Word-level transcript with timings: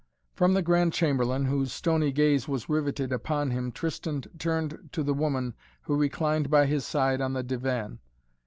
From 0.33 0.55
the 0.55 0.63
Grand 0.63 0.93
Chamberlain, 0.93 1.45
whose 1.45 1.71
stony 1.71 2.11
gaze 2.11 2.47
was 2.47 2.67
riveted 2.67 3.13
upon 3.13 3.51
him, 3.51 3.71
Tristan 3.71 4.21
turned 4.39 4.89
to 4.93 5.03
the 5.03 5.13
woman 5.13 5.53
who 5.83 5.95
reclined 5.95 6.49
by 6.49 6.65
his 6.65 6.87
side 6.87 7.21
on 7.21 7.33
the 7.33 7.43
divan. 7.43 7.99